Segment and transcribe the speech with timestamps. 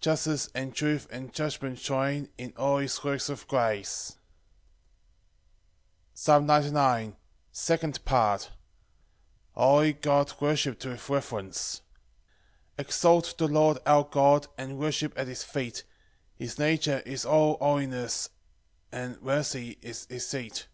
[0.00, 4.16] Justice, and truth, and judgment join In all his works of grace.
[6.12, 7.14] Psalm 99:2.
[7.52, 8.50] Second Part.
[9.54, 11.82] A holy God worshipped with reverence.
[12.74, 15.84] 1 Exalt the Lord our God, And worship at his feet;
[16.34, 18.30] His nature is all holiness,
[18.90, 20.66] And mercy is his seat.